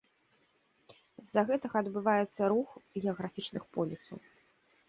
З-за 1.27 1.41
гэтага 1.51 1.75
адбываецца 1.85 2.41
рух 2.55 2.69
геаграфічных 3.05 3.63
полюсаў. 3.77 4.17